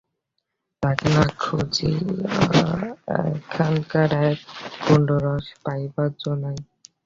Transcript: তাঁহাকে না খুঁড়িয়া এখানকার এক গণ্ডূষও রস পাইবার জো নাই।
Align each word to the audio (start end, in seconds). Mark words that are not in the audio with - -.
তাঁহাকে 0.83 1.07
না 1.15 1.23
খুঁড়িয়া 1.41 1.91
এখানকার 3.29 4.09
এক 4.25 4.39
গণ্ডূষও 4.85 5.23
রস 5.27 5.47
পাইবার 5.63 6.09
জো 6.21 6.31
নাই। 6.43 6.57